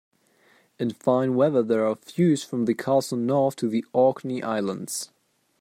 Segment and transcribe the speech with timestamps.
[0.79, 5.11] In fine weather there are views from the castle north to the Orkney Islands.